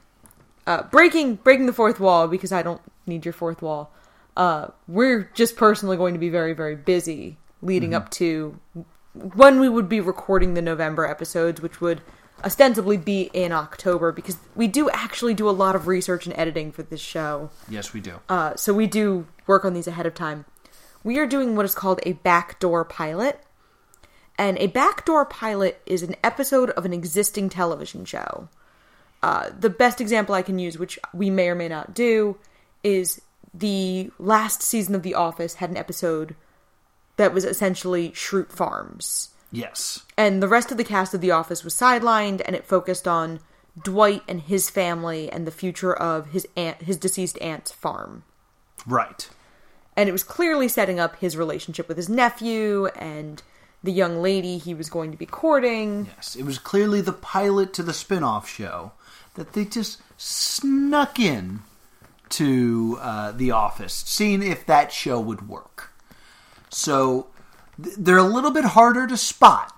uh, 0.66 0.84
breaking 0.84 1.36
breaking 1.36 1.66
the 1.66 1.72
fourth 1.72 1.98
wall 1.98 2.28
because 2.28 2.52
I 2.52 2.62
don't 2.62 2.80
need 3.06 3.24
your 3.24 3.32
fourth 3.32 3.62
wall. 3.62 3.92
Uh, 4.36 4.68
we're 4.88 5.30
just 5.34 5.56
personally 5.56 5.96
going 5.96 6.14
to 6.14 6.20
be 6.20 6.28
very 6.28 6.52
very 6.52 6.76
busy 6.76 7.38
leading 7.62 7.94
up 7.94 8.10
to 8.10 8.58
when 9.14 9.60
we 9.60 9.68
would 9.68 9.88
be 9.88 10.00
recording 10.00 10.54
the 10.54 10.62
November 10.62 11.06
episodes, 11.06 11.60
which 11.60 11.80
would 11.80 12.00
ostensibly 12.42 12.96
be 12.96 13.30
in 13.32 13.52
October 13.52 14.12
because 14.12 14.36
we 14.54 14.66
do 14.66 14.90
actually 14.90 15.34
do 15.34 15.48
a 15.48 15.52
lot 15.52 15.76
of 15.76 15.86
research 15.86 16.26
and 16.26 16.36
editing 16.36 16.72
for 16.72 16.82
this 16.82 17.00
show. 17.00 17.50
Yes, 17.68 17.92
we 17.92 18.00
do. 18.00 18.20
Uh, 18.28 18.54
so 18.56 18.72
we 18.74 18.86
do 18.86 19.26
work 19.46 19.64
on 19.64 19.74
these 19.74 19.86
ahead 19.86 20.06
of 20.06 20.14
time. 20.14 20.44
We 21.02 21.18
are 21.18 21.26
doing 21.26 21.54
what 21.56 21.64
is 21.64 21.74
called 21.74 22.00
a 22.04 22.14
backdoor 22.14 22.84
pilot. 22.84 23.40
and 24.36 24.58
a 24.58 24.66
backdoor 24.66 25.24
pilot 25.26 25.80
is 25.86 26.02
an 26.02 26.16
episode 26.24 26.70
of 26.70 26.84
an 26.84 26.92
existing 26.92 27.48
television 27.50 28.04
show. 28.04 28.48
Uh, 29.22 29.50
the 29.58 29.70
best 29.70 30.00
example 30.00 30.34
I 30.34 30.42
can 30.42 30.58
use, 30.58 30.76
which 30.78 30.98
we 31.12 31.30
may 31.30 31.48
or 31.48 31.54
may 31.54 31.68
not 31.68 31.94
do, 31.94 32.36
is 32.82 33.20
the 33.54 34.10
last 34.18 34.60
season 34.60 34.94
of 34.94 35.02
The 35.02 35.14
Office 35.14 35.54
had 35.54 35.70
an 35.70 35.76
episode 35.76 36.34
that 37.16 37.32
was 37.32 37.44
essentially 37.44 38.10
Schrute 38.10 38.50
Farms. 38.50 39.30
Yes. 39.54 40.04
And 40.16 40.42
the 40.42 40.48
rest 40.48 40.70
of 40.70 40.76
the 40.76 40.84
cast 40.84 41.14
of 41.14 41.20
The 41.20 41.30
Office 41.30 41.64
was 41.64 41.74
sidelined, 41.74 42.42
and 42.44 42.56
it 42.56 42.66
focused 42.66 43.06
on 43.06 43.40
Dwight 43.80 44.22
and 44.28 44.40
his 44.42 44.70
family 44.70 45.30
and 45.30 45.46
the 45.46 45.50
future 45.50 45.94
of 45.94 46.28
his 46.28 46.46
aunt, 46.56 46.82
his 46.82 46.96
deceased 46.96 47.40
aunt's 47.40 47.72
farm. 47.72 48.24
Right. 48.86 49.28
And 49.96 50.08
it 50.08 50.12
was 50.12 50.22
clearly 50.22 50.68
setting 50.68 50.98
up 50.98 51.16
his 51.16 51.36
relationship 51.36 51.88
with 51.88 51.96
his 51.96 52.08
nephew 52.08 52.86
and 52.96 53.42
the 53.82 53.92
young 53.92 54.22
lady 54.22 54.58
he 54.58 54.74
was 54.74 54.88
going 54.88 55.10
to 55.12 55.18
be 55.18 55.26
courting. 55.26 56.06
Yes. 56.16 56.36
It 56.36 56.44
was 56.44 56.58
clearly 56.58 57.00
the 57.00 57.12
pilot 57.12 57.72
to 57.74 57.82
the 57.82 57.92
spin 57.92 58.24
off 58.24 58.48
show 58.48 58.92
that 59.34 59.52
they 59.52 59.64
just 59.64 60.00
snuck 60.16 61.18
in 61.18 61.60
to 62.30 62.98
uh, 63.00 63.32
The 63.32 63.50
Office, 63.50 63.92
seeing 64.06 64.42
if 64.42 64.64
that 64.66 64.92
show 64.92 65.20
would 65.20 65.48
work. 65.48 65.92
So 66.70 67.28
they're 67.78 68.18
a 68.18 68.22
little 68.22 68.50
bit 68.50 68.64
harder 68.64 69.06
to 69.06 69.16
spot, 69.16 69.72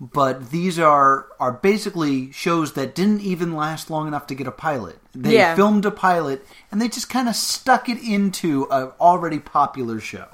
but 0.00 0.50
these 0.50 0.78
are 0.78 1.26
are 1.38 1.52
basically 1.52 2.32
shows 2.32 2.72
that 2.72 2.94
didn't 2.94 3.20
even 3.20 3.54
last 3.54 3.90
long 3.90 4.08
enough 4.08 4.26
to 4.28 4.34
get 4.34 4.46
a 4.46 4.50
pilot. 4.52 4.98
They 5.14 5.34
Yeah. 5.34 5.54
filmed 5.54 5.84
a 5.84 5.90
pilot 5.90 6.46
and 6.70 6.80
they 6.80 6.88
just 6.88 7.08
kind 7.08 7.28
of 7.28 7.36
stuck 7.36 7.88
it 7.88 8.02
into 8.02 8.66
an 8.70 8.90
already 9.00 9.38
popular 9.38 10.00
show. 10.00 10.26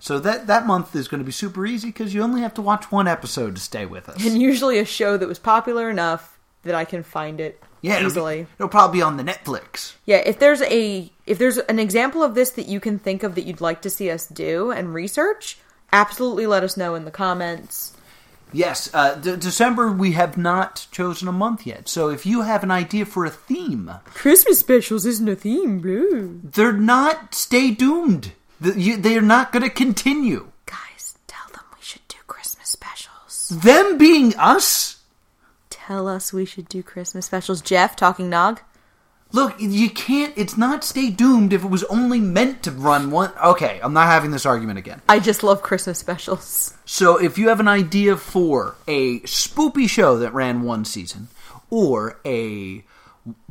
So 0.00 0.18
that 0.20 0.46
that 0.46 0.66
month 0.66 0.96
is 0.96 1.06
going 1.08 1.20
to 1.20 1.24
be 1.24 1.32
super 1.32 1.66
easy 1.66 1.88
because 1.88 2.14
you 2.14 2.22
only 2.22 2.40
have 2.40 2.54
to 2.54 2.62
watch 2.62 2.90
one 2.90 3.06
episode 3.06 3.54
to 3.56 3.60
stay 3.60 3.86
with 3.86 4.08
us. 4.08 4.24
And 4.24 4.40
usually 4.40 4.78
a 4.78 4.84
show 4.84 5.16
that 5.16 5.28
was 5.28 5.38
popular 5.38 5.90
enough 5.90 6.38
that 6.64 6.74
I 6.74 6.84
can 6.84 7.02
find 7.02 7.40
it 7.40 7.62
Yeah, 7.82 7.96
it'll, 7.96 8.06
easily. 8.10 8.42
be, 8.42 8.46
it'll 8.58 8.68
probably 8.68 8.98
be 8.98 9.02
on 9.02 9.16
the 9.16 9.24
Netflix. 9.24 9.92
Yeah, 10.06 10.18
if 10.24 10.38
there's 10.38 10.62
a 10.62 11.12
if 11.26 11.38
there's 11.38 11.58
an 11.58 11.78
example 11.78 12.22
of 12.22 12.34
this 12.34 12.50
that 12.52 12.66
you 12.66 12.80
can 12.80 12.98
think 12.98 13.22
of 13.22 13.34
that 13.34 13.44
you'd 13.44 13.60
like 13.60 13.82
to 13.82 13.90
see 13.90 14.10
us 14.10 14.26
do 14.26 14.70
and 14.72 14.92
research, 14.94 15.58
absolutely 15.92 16.46
let 16.46 16.62
us 16.64 16.76
know 16.76 16.94
in 16.94 17.04
the 17.04 17.10
comments. 17.10 17.92
Yes, 18.54 18.90
uh, 18.92 19.14
D- 19.14 19.36
December 19.36 19.90
we 19.90 20.12
have 20.12 20.36
not 20.36 20.86
chosen 20.90 21.26
a 21.26 21.32
month 21.32 21.66
yet. 21.66 21.88
So 21.88 22.10
if 22.10 22.26
you 22.26 22.42
have 22.42 22.62
an 22.62 22.70
idea 22.70 23.06
for 23.06 23.24
a 23.24 23.30
theme, 23.30 23.90
Christmas 24.04 24.58
specials 24.58 25.06
isn't 25.06 25.28
a 25.28 25.34
theme, 25.36 25.80
blue. 25.80 26.40
they're 26.44 26.72
not. 26.72 27.34
Stay 27.34 27.70
doomed. 27.70 28.32
The, 28.60 28.78
you, 28.78 28.96
they 28.98 29.16
are 29.16 29.22
not 29.22 29.52
going 29.52 29.62
to 29.62 29.70
continue. 29.70 30.52
Guys, 30.66 31.14
tell 31.26 31.48
them 31.52 31.64
we 31.74 31.82
should 31.82 32.06
do 32.08 32.18
Christmas 32.26 32.68
specials. 32.68 33.48
Them 33.48 33.96
being 33.96 34.34
us. 34.36 34.98
Tell 35.70 36.06
us 36.06 36.32
we 36.32 36.44
should 36.44 36.68
do 36.68 36.82
Christmas 36.82 37.26
specials. 37.26 37.60
Jeff, 37.62 37.96
talking 37.96 38.28
nog. 38.28 38.60
Look, 39.32 39.54
you 39.58 39.88
can't. 39.88 40.34
It's 40.36 40.58
not 40.58 40.84
stay 40.84 41.10
doomed 41.10 41.52
if 41.52 41.64
it 41.64 41.70
was 41.70 41.84
only 41.84 42.20
meant 42.20 42.62
to 42.64 42.70
run 42.70 43.10
one. 43.10 43.32
Okay, 43.42 43.80
I'm 43.82 43.94
not 43.94 44.06
having 44.06 44.30
this 44.30 44.44
argument 44.44 44.78
again. 44.78 45.00
I 45.08 45.20
just 45.20 45.42
love 45.42 45.62
Christmas 45.62 45.98
specials. 45.98 46.74
So 46.84 47.16
if 47.16 47.38
you 47.38 47.48
have 47.48 47.60
an 47.60 47.68
idea 47.68 48.16
for 48.16 48.76
a 48.86 49.20
spoopy 49.20 49.88
show 49.88 50.18
that 50.18 50.34
ran 50.34 50.62
one 50.62 50.84
season, 50.84 51.28
or 51.70 52.20
a 52.26 52.84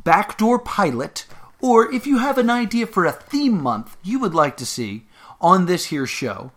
backdoor 0.03 0.59
pilot, 0.59 1.25
or 1.59 1.91
if 1.91 2.05
you 2.05 2.19
have 2.19 2.37
an 2.37 2.49
idea 2.49 2.85
for 2.85 3.05
a 3.05 3.11
theme 3.11 3.61
month 3.61 3.97
you 4.03 4.19
would 4.19 4.35
like 4.35 4.57
to 4.57 4.65
see 4.65 5.07
on 5.39 5.65
this 5.65 5.85
here 5.85 6.05
show, 6.05 6.51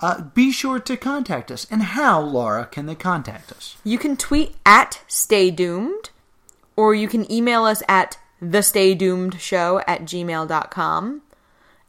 uh, 0.00 0.22
be 0.22 0.50
sure 0.50 0.80
to 0.80 0.96
contact 0.96 1.50
us. 1.50 1.66
And 1.70 1.82
how, 1.82 2.20
Laura, 2.20 2.66
can 2.66 2.86
they 2.86 2.94
contact 2.96 3.52
us? 3.52 3.76
You 3.84 3.98
can 3.98 4.16
tweet 4.16 4.56
at 4.66 5.02
Stay 5.06 5.50
Doomed, 5.52 6.10
or 6.76 6.94
you 6.94 7.08
can 7.08 7.30
email 7.30 7.64
us 7.64 7.82
at 7.88 8.18
the 8.40 8.62
Stay 8.62 8.94
Doomed 8.94 9.40
Show 9.40 9.80
at 9.86 10.02
gmail.com. 10.02 11.22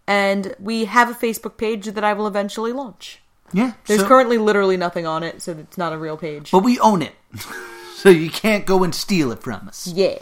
And 0.07 0.55
we 0.59 0.85
have 0.85 1.09
a 1.09 1.13
Facebook 1.13 1.57
page 1.57 1.85
that 1.85 2.03
I 2.03 2.13
will 2.13 2.25
eventually 2.27 2.71
launch. 2.73 3.19
Yeah, 3.53 3.73
There's 3.85 4.01
so- 4.01 4.07
currently 4.07 4.37
literally 4.37 4.77
nothing 4.77 5.05
on 5.07 5.23
it, 5.23 5.41
so 5.41 5.51
it's 5.53 5.77
not 5.77 5.93
a 5.93 5.97
real 5.97 6.17
page. 6.17 6.51
but 6.51 6.59
we 6.63 6.79
own 6.79 7.01
it, 7.01 7.13
so 7.95 8.09
you 8.09 8.29
can't 8.29 8.65
go 8.65 8.83
and 8.83 8.93
steal 8.93 9.31
it 9.31 9.41
from 9.41 9.67
us. 9.67 9.87
yeah. 9.87 10.19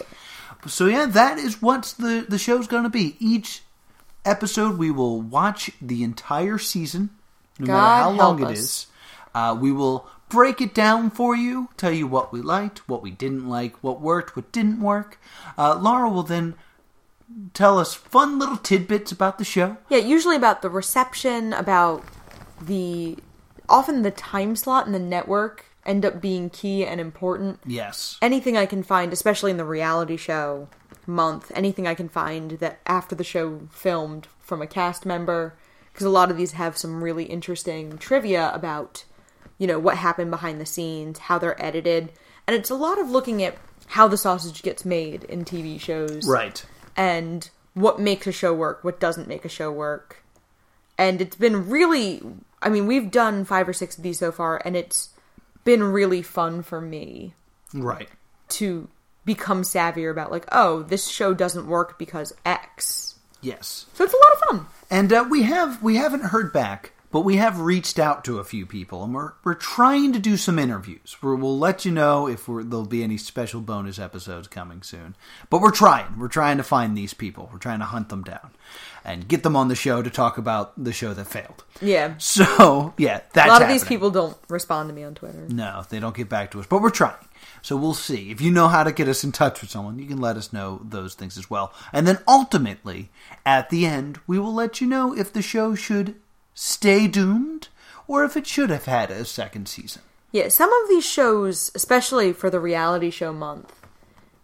So 0.66 0.88
yeah, 0.88 1.06
that 1.06 1.38
is 1.38 1.62
what 1.62 1.94
the 2.00 2.26
the 2.28 2.38
show's 2.38 2.68
going 2.68 2.84
to 2.84 2.90
be. 2.90 3.16
Each 3.20 3.62
episode, 4.26 4.78
we 4.78 4.92
will 4.92 5.22
watch 5.22 5.70
the 5.82 6.04
entire 6.04 6.58
season, 6.58 7.12
no 7.60 7.68
God 7.68 7.74
matter 7.74 8.04
how 8.04 8.10
long 8.10 8.38
help 8.40 8.50
it 8.52 8.54
us. 8.54 8.60
is. 8.60 8.88
Uh, 9.36 9.58
we 9.60 9.72
will 9.72 10.08
break 10.30 10.62
it 10.62 10.74
down 10.74 11.10
for 11.10 11.36
you, 11.36 11.70
tell 11.78 11.92
you 11.92 12.08
what 12.08 12.32
we 12.34 12.42
liked, 12.42 12.88
what 12.88 13.02
we 13.02 13.12
didn't 13.12 13.48
like, 13.48 13.76
what 13.84 14.02
worked, 14.02 14.36
what 14.36 14.52
didn't 14.52 14.82
work. 14.82 15.20
Uh, 15.58 15.76
Laura 15.76 16.10
will 16.10 16.24
then 16.24 16.56
tell 17.54 17.78
us 17.80 17.94
fun 17.94 18.40
little 18.40 18.58
tidbits 18.58 19.12
about 19.12 19.38
the 19.38 19.44
show. 19.44 19.78
Yeah, 19.90 20.00
usually 20.00 20.36
about 20.36 20.62
the 20.62 20.70
reception, 20.70 21.54
about 21.54 22.04
the. 22.62 23.18
Often 23.70 24.04
the 24.04 24.12
time 24.12 24.56
slot 24.56 24.86
and 24.86 24.96
the 24.96 25.00
network 25.00 25.66
end 25.86 26.06
up 26.06 26.22
being 26.22 26.50
key 26.50 26.86
and 26.86 27.02
important. 27.02 27.60
Yes. 27.66 28.18
anything 28.22 28.56
I 28.56 28.66
can 28.66 28.82
find, 28.84 29.12
especially 29.12 29.52
in 29.52 29.58
the 29.58 29.66
reality 29.66 30.16
show 30.16 30.70
month, 31.06 31.52
anything 31.56 31.88
I 31.88 31.96
can 31.96 32.10
find 32.10 32.52
that 32.52 32.80
after 32.86 33.16
the 33.16 33.24
show 33.24 33.62
filmed 33.72 34.28
from 34.40 34.62
a 34.62 34.68
cast 34.68 35.06
member, 35.06 35.56
because 35.92 36.06
a 36.06 36.10
lot 36.10 36.30
of 36.30 36.38
these 36.38 36.52
have 36.54 36.78
some 36.78 37.04
really 37.04 37.26
interesting 37.26 37.98
trivia 37.98 38.52
about, 38.54 39.06
you 39.58 39.68
know, 39.68 39.80
what 39.80 39.98
happened 39.98 40.32
behind 40.32 40.60
the 40.62 40.66
scenes, 40.66 41.20
how 41.20 41.38
they're 41.40 41.62
edited, 41.64 42.12
and 42.46 42.56
it's 42.56 42.70
a 42.70 42.76
lot 42.76 43.00
of 43.00 43.10
looking 43.10 43.44
at 43.44 43.58
how 43.88 44.08
the 44.08 44.18
sausage 44.18 44.62
gets 44.64 44.84
made 44.86 45.24
in 45.26 45.46
TV 45.46 45.80
shows, 45.80 46.28
Right. 46.28 46.64
and 46.96 47.50
what 47.74 48.00
makes 48.00 48.28
a 48.28 48.32
show 48.32 48.54
work, 48.54 48.84
what 48.84 49.00
doesn't 49.00 49.28
make 49.28 49.46
a 49.46 49.50
show 49.50 49.72
work. 49.72 50.24
And 50.98 51.22
it's 51.22 51.36
been 51.36 51.70
really, 51.70 52.22
I 52.62 52.70
mean, 52.70 52.88
we've 52.88 53.12
done 53.12 53.46
five 53.46 53.68
or 53.70 53.74
six 53.74 53.98
of 53.98 54.04
these 54.04 54.20
so 54.20 54.32
far, 54.32 54.62
and 54.66 54.76
it's 54.76 55.10
been 55.64 55.84
really 55.84 56.22
fun 56.22 56.64
for 56.64 56.80
me 56.82 57.34
Right. 57.74 58.10
to 58.50 58.88
become 59.26 59.62
savvier 59.64 60.10
about 60.10 60.32
like 60.32 60.46
oh 60.54 60.84
this 60.84 61.06
show 61.10 61.34
doesn't 61.34 61.68
work 61.68 62.00
because 62.00 62.32
x 62.46 63.16
Yes. 63.42 63.86
so 63.94 64.06
it's 64.06 64.14
a 64.14 64.18
lot 64.18 64.32
of 64.34 64.40
fun 64.48 64.68
And 64.90 65.12
uh, 65.12 65.26
we 65.30 65.44
have 65.44 65.84
we 65.84 65.98
haven't 65.98 66.24
heard 66.24 66.54
back, 66.54 66.94
but 67.18 67.26
we 67.26 67.38
have 67.38 67.60
reached 67.60 67.98
out 67.98 68.24
to 68.24 68.38
a 68.38 68.44
few 68.44 68.64
people, 68.68 69.04
and 69.04 69.12
we're 69.12 69.32
we're 69.44 69.56
trying 69.56 70.14
to 70.14 70.20
do 70.20 70.38
some 70.38 70.60
interviews. 70.60 71.18
We're, 71.20 71.34
we'll 71.34 71.58
let 71.58 71.84
you 71.84 71.92
know 71.92 72.28
if 72.28 72.48
we're, 72.48 72.62
there'll 72.62 72.86
be 72.86 73.02
any 73.02 73.18
special 73.18 73.60
bonus 73.60 73.98
episodes 73.98 74.48
coming 74.48 74.84
soon. 74.84 75.16
But 75.50 75.62
we're 75.62 75.72
trying. 75.72 76.20
We're 76.20 76.28
trying 76.28 76.58
to 76.58 76.64
find 76.64 76.96
these 76.96 77.16
people. 77.16 77.50
We're 77.52 77.58
trying 77.58 77.80
to 77.80 77.86
hunt 77.86 78.10
them 78.10 78.22
down 78.22 78.52
and 79.04 79.28
get 79.28 79.42
them 79.42 79.56
on 79.56 79.68
the 79.68 79.74
show 79.74 80.04
to 80.04 80.12
talk 80.12 80.38
about 80.38 80.74
the 80.84 80.94
show 80.94 81.16
that 81.16 81.26
failed. 81.26 81.64
yeah 81.82 82.14
So 82.20 82.94
yeah, 83.00 83.22
that's 83.34 83.48
a 83.48 83.52
lot 83.52 83.64
of 83.64 83.68
these 83.68 83.84
people 83.84 84.12
don't 84.12 84.38
respond 84.48 84.90
to 84.90 84.94
me 84.94 85.04
on 85.04 85.16
twitter 85.16 85.48
No, 85.50 85.86
they 85.90 86.00
don't 86.00 86.16
get 86.16 86.30
back 86.30 86.52
to 86.52 86.60
us, 86.60 86.68
but 86.68 86.84
we're 86.84 86.92
trying. 86.92 87.16
So 87.64 87.76
we'll 87.76 87.96
see. 87.96 88.30
If 88.30 88.42
you 88.42 88.52
know 88.52 88.68
how 88.68 88.84
to 88.84 88.92
get 88.92 89.08
us 89.08 89.24
in 89.24 89.32
touch 89.32 89.62
with 89.62 89.72
someone, 89.72 89.98
you 89.98 90.06
can 90.06 90.22
let 90.22 90.38
us 90.38 90.54
know 90.54 90.82
those 90.84 91.16
things 91.16 91.36
as 91.36 91.50
well. 91.50 91.74
And 91.92 92.06
then 92.06 92.20
ultimately, 92.28 93.10
at 93.44 93.72
the 93.72 93.88
end, 93.88 94.20
we 94.28 94.38
will 94.38 94.54
let 94.54 94.82
you 94.82 94.86
know 94.86 95.18
if 95.18 95.34
the 95.34 95.42
show 95.42 95.74
should 95.74 96.16
stay 96.60 97.08
doomed 97.08 97.68
or 98.08 98.24
if 98.24 98.36
it 98.36 98.48
should 98.48 98.72
have 98.72 98.86
had 98.86 99.12
a 99.12 99.24
second 99.24 99.68
season. 99.68 100.02
yeah 100.32 100.48
some 100.48 100.72
of 100.74 100.90
these 100.90 101.06
shows 101.06 101.70
especially 101.76 102.34
for 102.34 102.50
the 102.50 102.60
reality 102.60 103.12
show 103.12 103.32
month 103.32 103.86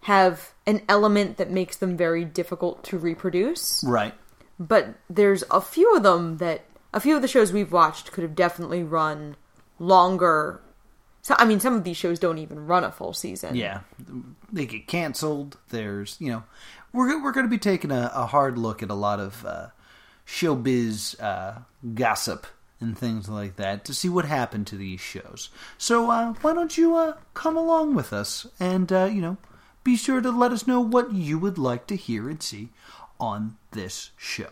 have 0.02 0.54
an 0.68 0.82
element 0.88 1.38
that 1.38 1.50
makes 1.50 1.76
them 1.78 1.98
very 1.98 2.24
difficult 2.24 2.84
to 2.84 2.98
reproduce 3.00 3.84
Right. 3.84 4.14
but 4.60 4.94
there's 5.10 5.44
a 5.50 5.60
few 5.60 5.96
of 5.96 6.04
them 6.04 6.38
that 6.38 6.66
a 6.94 7.00
few 7.00 7.16
of 7.16 7.24
the 7.24 7.28
shows 7.28 7.52
we've 7.52 7.72
watched 7.72 8.12
could 8.12 8.22
have 8.24 8.36
definitely 8.36 8.84
run 8.84 9.36
longer 9.80 10.62
so 11.24 11.34
i 11.40 11.46
mean 11.46 11.60
some 11.60 11.74
of 11.74 11.84
these 11.84 11.98
shows 11.98 12.20
don't 12.20 12.38
even 12.38 12.68
run 12.68 12.84
a 12.84 12.92
full 12.92 13.14
season 13.14 13.56
Yeah. 13.56 13.80
They 14.52 14.68
get 14.68 14.86
canceled. 14.86 15.58
There's, 15.70 16.16
you 16.20 16.30
know, 16.32 16.44
we're, 16.94 17.20
we're 17.24 17.32
going 17.32 17.48
to 17.48 17.50
be 17.50 17.58
taking 17.58 17.90
a, 17.92 18.12
a 18.14 18.28
hard 18.28 18.56
look 18.60 18.84
at 18.84 18.92
a 18.92 18.94
lot 18.94 19.20
of 19.20 19.44
uh, 19.44 19.68
showbiz 20.26 21.20
uh, 21.22 21.60
gossip 21.94 22.48
and 22.80 22.98
things 22.98 23.30
like 23.30 23.56
that 23.56 23.86
to 23.86 23.94
see 23.94 24.10
what 24.10 24.26
happened 24.26 24.68
to 24.68 24.76
these 24.76 25.00
shows. 25.00 25.50
So 25.78 26.10
uh, 26.12 26.34
why 26.42 26.54
don't 26.54 26.78
you 26.78 26.96
uh, 26.96 27.14
come 27.34 27.56
along 27.56 27.96
with 27.96 28.12
us 28.12 28.46
and, 28.60 28.92
uh, 28.92 29.06
you 29.06 29.22
know, 29.22 29.38
be 29.84 29.96
sure 29.96 30.22
to 30.22 30.32
let 30.32 30.52
us 30.52 30.68
know 30.68 30.80
what 30.82 31.14
you 31.14 31.38
would 31.40 31.58
like 31.58 31.88
to 31.88 31.96
hear 31.96 32.30
and 32.30 32.42
see 32.42 32.70
on 33.20 33.58
this 33.72 34.12
show. 34.18 34.50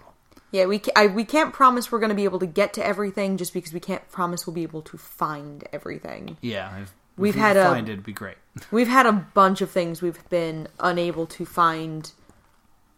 Yeah, 0.52 0.66
we 0.66 0.80
ca- 0.80 0.92
I, 0.96 1.08
we 1.08 1.24
can't 1.24 1.54
promise 1.54 1.92
we're 1.92 2.00
going 2.00 2.10
to 2.10 2.16
be 2.16 2.26
able 2.26 2.40
to 2.40 2.46
get 2.46 2.74
to 2.74 2.86
everything 2.86 3.38
just 3.38 3.54
because 3.54 3.72
we 3.72 3.80
can't 3.80 4.10
promise 4.12 4.46
we'll 4.46 4.54
be 4.54 4.64
able 4.64 4.82
to 4.84 4.98
find 4.98 5.66
everything. 5.72 6.36
Yeah, 6.42 6.80
if, 6.80 6.94
We've 7.18 7.36
if 7.36 7.40
had 7.42 7.56
a- 7.58 7.64
find 7.66 7.88
it, 7.88 7.94
it'd 7.94 8.06
be 8.06 8.12
great. 8.14 8.36
We've 8.72 8.88
had 8.90 9.06
a 9.06 9.14
bunch 9.14 9.62
of 9.62 9.72
things 9.72 10.02
we've 10.02 10.28
been 10.30 10.68
unable 10.80 11.26
to 11.28 11.46
find 11.46 12.12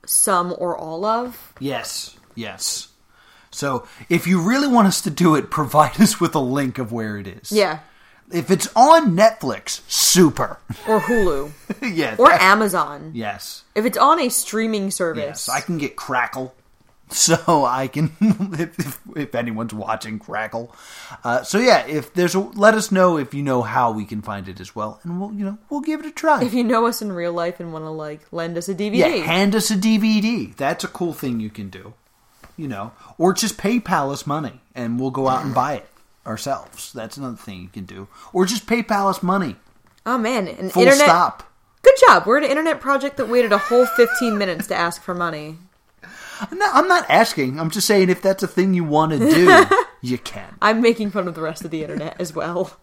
some 0.06 0.56
or 0.58 0.76
all 0.76 1.06
of. 1.06 1.54
Yes, 1.60 2.18
yes. 2.36 2.90
So 3.52 3.88
if 4.10 4.26
you 4.26 4.42
really 4.42 4.68
want 4.68 4.88
us 4.88 5.02
to 5.02 5.10
do 5.10 5.36
it, 5.36 5.50
provide 5.52 6.00
us 6.02 6.20
with 6.20 6.34
a 6.36 6.40
link 6.40 6.78
of 6.80 6.92
where 6.92 7.18
it 7.18 7.28
is. 7.28 7.52
Yeah. 7.52 7.80
If 8.32 8.50
it's 8.50 8.68
on 8.76 9.16
Netflix, 9.16 9.82
super. 9.90 10.58
or 10.88 11.00
Hulu 11.02 11.52
yeah. 11.96 12.16
or 12.18 12.32
Amazon. 12.32 13.12
Yes. 13.14 13.64
If 13.76 13.86
it's 13.86 13.98
on 13.98 14.20
a 14.20 14.30
streaming 14.30 14.90
service, 14.92 15.48
Yes. 15.48 15.50
I 15.50 15.60
can 15.62 15.78
get 15.78 15.96
Crackle. 15.96 16.56
So 17.10 17.64
I 17.66 17.90
can, 17.90 18.12
if, 18.58 18.80
if, 18.80 19.00
if 19.16 19.36
anyone's 19.36 19.72
watching 19.74 20.18
Crackle, 20.18 20.74
uh, 21.24 21.44
so 21.44 21.60
yeah, 21.60 21.86
if 21.86 22.12
there's 22.16 22.34
a, 22.34 22.40
let 22.40 22.74
us 22.74 22.92
know 22.92 23.18
if 23.18 23.36
you 23.36 23.44
know 23.44 23.62
how 23.62 23.92
we 23.92 24.04
can 24.06 24.24
find 24.24 24.48
it 24.48 24.60
as 24.60 24.76
well, 24.76 25.00
and 25.04 25.20
we'll, 25.22 25.32
you 25.32 25.46
know, 25.46 25.60
we'll 25.70 25.82
give 25.82 26.00
it 26.00 26.08
a 26.08 26.12
try. 26.12 26.44
if 26.44 26.56
you 26.56 26.64
know 26.64 26.88
us 26.88 27.04
in 27.04 27.12
real 27.12 27.32
life 27.34 27.60
and 27.60 27.72
want 27.72 27.86
to 27.86 27.90
like 27.92 28.22
lend 28.32 28.58
us 28.58 28.68
a 28.68 28.74
DVD, 28.74 28.96
Yeah, 28.96 29.08
hand 29.26 29.54
us 29.54 29.70
a 29.70 29.76
DVD. 29.76 30.56
That's 30.56 30.84
a 30.84 30.88
cool 30.88 31.14
thing 31.14 31.40
you 31.40 31.52
can 31.52 31.70
do. 31.70 31.94
You 32.56 32.68
know, 32.68 32.92
or 33.18 33.34
just 33.34 33.58
PayPal 33.58 34.12
us 34.12 34.28
money 34.28 34.62
and 34.76 35.00
we'll 35.00 35.12
go 35.12 35.28
out 35.28 35.44
and 35.44 35.56
buy 35.56 35.74
it 35.76 35.88
ourselves. 36.26 36.94
That's 36.94 37.18
another 37.18 37.36
thing 37.38 37.62
you 37.62 37.68
can 37.68 37.86
do. 37.86 38.08
Or 38.32 38.46
just 38.46 38.66
PayPal 38.68 39.10
us 39.10 39.24
money. 39.24 39.56
oh 40.06 40.18
man, 40.18 40.48
an 40.48 40.70
Full 40.70 40.84
internet. 40.84 41.06
stop. 41.08 41.50
Good 41.82 41.96
job. 42.08 42.26
We're 42.26 42.38
an 42.38 42.44
internet 42.46 42.80
project 42.80 43.18
that 43.18 43.28
waited 43.28 43.52
a 43.52 43.58
whole 43.58 43.86
15 43.86 44.38
minutes 44.38 44.68
to 44.68 44.76
ask 44.76 45.02
for 45.02 45.14
money. 45.16 45.58
I'm 46.40 46.58
not, 46.58 46.76
I'm 46.76 46.88
not 46.88 47.10
asking. 47.10 47.60
I'm 47.60 47.70
just 47.70 47.88
saying 47.88 48.10
if 48.10 48.22
that's 48.22 48.44
a 48.44 48.48
thing 48.48 48.74
you 48.74 48.84
want 48.84 49.12
to 49.14 49.20
do, 49.20 49.66
you 50.02 50.18
can. 50.18 50.56
I'm 50.62 50.82
making 50.82 51.12
fun 51.12 51.28
of 51.28 51.36
the 51.36 51.42
rest 51.42 51.66
of 51.66 51.72
the 51.72 51.82
internet 51.82 52.16
as 52.20 52.34
well. 52.34 52.78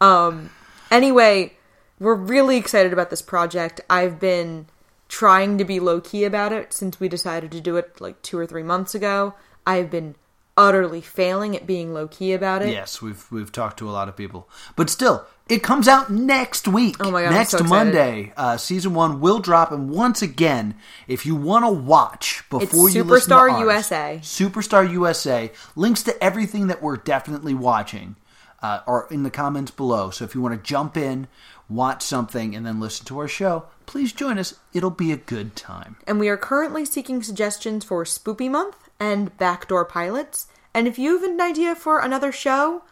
Um, 0.00 0.50
anyway, 0.90 1.54
we're 1.98 2.14
really 2.14 2.56
excited 2.56 2.92
about 2.92 3.10
this 3.10 3.22
project. 3.22 3.80
I've 3.90 4.18
been 4.18 4.66
trying 5.10 5.58
to 5.58 5.64
be 5.64 5.80
low 5.80 6.00
key 6.00 6.24
about 6.24 6.52
it 6.52 6.72
since 6.72 7.00
we 7.00 7.08
decided 7.08 7.50
to 7.50 7.60
do 7.60 7.76
it 7.76 8.00
like 8.00 8.22
two 8.22 8.38
or 8.38 8.46
three 8.46 8.62
months 8.62 8.94
ago. 8.94 9.34
I've 9.66 9.90
been 9.90 10.14
utterly 10.56 11.00
failing 11.00 11.56
at 11.56 11.66
being 11.66 11.92
low 11.92 12.06
key 12.06 12.32
about 12.32 12.62
it. 12.62 12.70
Yes, 12.70 13.02
we've 13.02 13.30
we've 13.30 13.50
talked 13.50 13.78
to 13.80 13.90
a 13.90 13.92
lot 13.92 14.08
of 14.08 14.16
people, 14.16 14.48
but 14.76 14.88
still, 14.88 15.26
it 15.48 15.64
comes 15.64 15.88
out 15.88 16.10
next 16.10 16.68
week. 16.68 16.96
Oh 17.00 17.10
my 17.10 17.24
God, 17.24 17.32
Next 17.32 17.50
so. 17.50 17.64
Monday, 17.64 18.32
uh, 18.36 18.56
season 18.56 18.94
one 18.94 19.20
will 19.20 19.40
drop, 19.40 19.72
and 19.72 19.90
once 19.90 20.22
again, 20.22 20.76
if 21.08 21.26
you 21.26 21.34
want 21.34 21.64
to 21.64 21.70
watch 21.70 22.44
before 22.48 22.88
you 22.88 23.02
listen 23.02 23.30
to 23.30 23.34
Superstar 23.34 23.50
ours, 23.50 23.60
USA. 23.60 24.20
Superstar 24.22 24.90
USA 24.92 25.50
links 25.74 26.04
to 26.04 26.22
everything 26.22 26.68
that 26.68 26.80
we're 26.80 26.96
definitely 26.96 27.54
watching 27.54 28.14
uh, 28.62 28.80
are 28.86 29.08
in 29.10 29.24
the 29.24 29.30
comments 29.30 29.72
below. 29.72 30.10
So 30.10 30.24
if 30.24 30.36
you 30.36 30.40
want 30.40 30.54
to 30.54 30.68
jump 30.68 30.96
in, 30.96 31.26
watch 31.70 32.02
something, 32.02 32.54
and 32.54 32.66
then 32.66 32.80
listen 32.80 33.06
to 33.06 33.18
our 33.20 33.28
show, 33.28 33.64
please 33.86 34.12
join 34.12 34.38
us. 34.38 34.54
It'll 34.74 34.90
be 34.90 35.12
a 35.12 35.16
good 35.16 35.56
time. 35.56 35.96
and 36.06 36.18
we 36.20 36.28
are 36.28 36.36
currently 36.36 36.84
seeking 36.84 37.22
suggestions 37.22 37.84
for 37.84 38.04
Spoopy 38.04 38.50
Month 38.50 38.90
and 38.98 39.36
Backdoor 39.38 39.84
Pilots. 39.86 40.48
And 40.74 40.86
if 40.86 40.98
you 40.98 41.18
have 41.18 41.28
an 41.28 41.40
idea 41.40 41.74
for 41.74 42.00
another 42.00 42.32
show, 42.32 42.82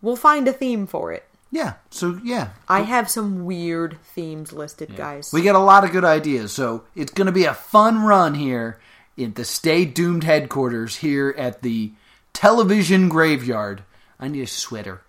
we'll 0.00 0.16
find 0.16 0.48
a 0.48 0.52
theme 0.52 0.86
for 0.86 1.12
it. 1.12 1.24
Yeah. 1.50 1.74
So 1.90 2.20
yeah, 2.22 2.50
I 2.68 2.80
have 2.82 3.08
some 3.08 3.44
weird 3.44 3.98
themes 4.02 4.52
listed, 4.52 4.96
guys. 4.96 5.32
We 5.32 5.42
got 5.42 5.54
a 5.54 5.60
lot 5.60 5.84
of 5.84 5.92
good 5.92 6.04
ideas, 6.04 6.52
so 6.52 6.84
it's 6.94 7.12
going 7.12 7.26
to 7.26 7.32
be 7.32 7.44
a 7.44 7.54
fun 7.54 8.04
run 8.04 8.34
here 8.34 8.78
in 9.16 9.32
the 9.34 9.44
Stay 9.44 9.84
Doomed 9.84 10.24
headquarters 10.24 10.96
here 10.96 11.34
at 11.38 11.62
the 11.62 11.92
television 12.32 13.08
graveyard. 13.08 13.82
I 14.20 14.28
need 14.28 14.42
a 14.42 14.46
sweater. 14.46 15.00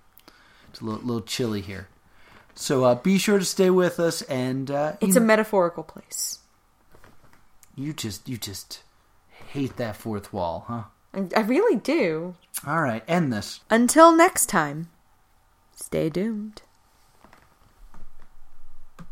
It's 0.69 0.81
a 0.81 0.85
little, 0.85 1.01
little 1.01 1.21
chilly 1.21 1.61
here. 1.61 1.87
So 2.59 2.83
uh, 2.83 2.95
be 2.95 3.17
sure 3.17 3.39
to 3.39 3.45
stay 3.45 3.69
with 3.69 4.01
us, 4.01 4.21
and 4.23 4.69
uh, 4.69 4.97
it's 4.99 5.15
a 5.15 5.21
metaphorical 5.21 5.81
place. 5.81 6.39
you 7.73 7.93
just 7.93 8.27
you 8.27 8.37
just 8.37 8.83
hate 9.53 9.77
that 9.77 9.95
fourth 9.95 10.33
wall, 10.33 10.65
huh? 10.67 10.83
I 11.13 11.29
I 11.37 11.39
really 11.39 11.77
do. 11.79 12.35
All 12.67 12.81
right, 12.81 13.01
end 13.07 13.31
this. 13.31 13.61
Until 13.69 14.13
next 14.13 14.47
time, 14.47 14.89
stay 15.73 16.09
doomed. 16.09 16.61